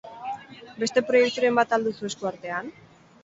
[0.83, 2.73] Beste proiekturen bat al duzu esku artean?